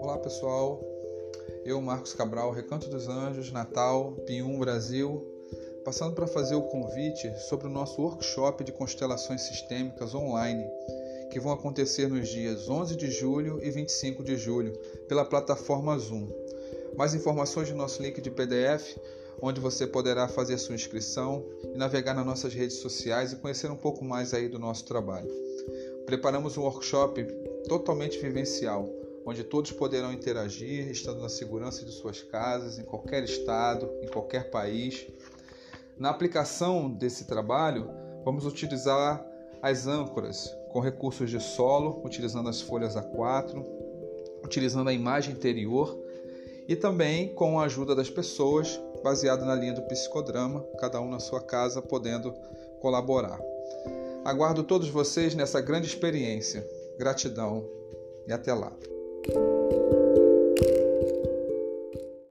Olá 0.00 0.18
pessoal, 0.18 0.82
eu, 1.64 1.80
Marcos 1.80 2.12
Cabral, 2.12 2.50
Recanto 2.50 2.88
dos 2.88 3.08
Anjos, 3.08 3.52
Natal, 3.52 4.12
Pium, 4.26 4.58
Brasil, 4.58 5.24
passando 5.84 6.14
para 6.14 6.26
fazer 6.26 6.56
o 6.56 6.62
convite 6.62 7.32
sobre 7.38 7.68
o 7.68 7.70
nosso 7.70 8.02
workshop 8.02 8.64
de 8.64 8.72
constelações 8.72 9.42
sistêmicas 9.42 10.12
online, 10.14 10.66
que 11.30 11.38
vão 11.38 11.52
acontecer 11.52 12.08
nos 12.08 12.28
dias 12.28 12.68
11 12.68 12.96
de 12.96 13.10
julho 13.10 13.60
e 13.62 13.70
25 13.70 14.24
de 14.24 14.36
julho, 14.36 14.72
pela 15.06 15.24
plataforma 15.24 15.96
Zoom. 15.98 16.28
Mais 16.96 17.14
informações 17.14 17.70
no 17.70 17.76
nosso 17.76 18.02
link 18.02 18.20
de 18.20 18.30
PDF, 18.30 18.96
onde 19.40 19.60
você 19.60 19.86
poderá 19.86 20.28
fazer 20.28 20.58
sua 20.58 20.74
inscrição 20.74 21.44
e 21.74 21.78
navegar 21.78 22.14
nas 22.14 22.26
nossas 22.26 22.52
redes 22.52 22.78
sociais 22.78 23.32
e 23.32 23.36
conhecer 23.36 23.70
um 23.70 23.76
pouco 23.76 24.04
mais 24.04 24.34
aí 24.34 24.48
do 24.48 24.58
nosso 24.58 24.84
trabalho. 24.84 25.30
Preparamos 26.06 26.56
um 26.56 26.62
workshop 26.62 27.24
totalmente 27.68 28.18
vivencial, 28.18 28.88
onde 29.24 29.44
todos 29.44 29.70
poderão 29.72 30.12
interagir, 30.12 30.90
estando 30.90 31.20
na 31.20 31.28
segurança 31.28 31.84
de 31.84 31.92
suas 31.92 32.22
casas, 32.22 32.78
em 32.78 32.84
qualquer 32.84 33.24
estado, 33.24 33.90
em 34.02 34.08
qualquer 34.08 34.50
país. 34.50 35.06
Na 35.98 36.10
aplicação 36.10 36.90
desse 36.90 37.26
trabalho, 37.26 37.90
vamos 38.24 38.46
utilizar 38.46 39.24
as 39.60 39.86
âncoras 39.86 40.50
com 40.72 40.80
recursos 40.80 41.30
de 41.30 41.40
solo, 41.40 42.00
utilizando 42.04 42.48
as 42.48 42.60
folhas 42.60 42.94
A4, 42.94 43.64
utilizando 44.44 44.88
a 44.88 44.92
imagem 44.92 45.34
interior 45.34 45.98
e 46.68 46.76
também 46.76 47.34
com 47.34 47.58
a 47.58 47.64
ajuda 47.64 47.94
das 47.94 48.10
pessoas, 48.10 48.80
baseado 49.02 49.44
na 49.44 49.54
linha 49.54 49.72
do 49.72 49.82
psicodrama, 49.82 50.64
cada 50.78 51.00
um 51.00 51.08
na 51.08 51.20
sua 51.20 51.40
casa 51.40 51.82
podendo 51.82 52.34
colaborar. 52.80 53.38
Aguardo 54.24 54.62
todos 54.62 54.88
vocês 54.88 55.34
nessa 55.34 55.60
grande 55.60 55.86
experiência. 55.86 56.66
Gratidão 56.98 57.64
e 58.26 58.32
até 58.32 58.52
lá. 58.52 58.72